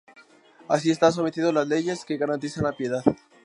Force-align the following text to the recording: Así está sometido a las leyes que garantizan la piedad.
Así 0.67 0.89
está 0.89 1.11
sometido 1.11 1.49
a 1.49 1.53
las 1.53 1.67
leyes 1.67 2.05
que 2.05 2.17
garantizan 2.17 2.63
la 2.63 2.71
piedad. 2.71 3.03